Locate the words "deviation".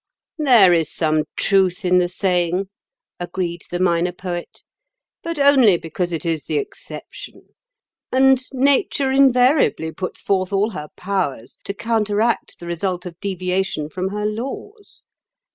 13.19-13.89